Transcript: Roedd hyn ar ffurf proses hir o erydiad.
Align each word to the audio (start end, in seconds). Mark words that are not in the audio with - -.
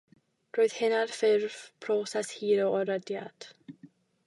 Roedd 0.57 0.71
hyn 0.77 0.95
ar 0.99 1.11
ffurf 1.17 1.59
proses 1.87 2.33
hir 2.39 2.65
o 2.65 2.73
erydiad. 2.81 3.49